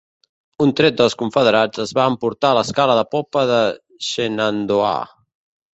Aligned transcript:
Un 0.63 0.71
tret 0.79 0.95
dels 1.01 1.15
confederats 1.19 1.83
es 1.85 1.93
va 1.99 2.07
emportar 2.13 2.53
l'escala 2.59 2.99
de 3.01 3.07
popa 3.13 3.45
de 3.55 3.61
"Shenandoah". 4.09 4.99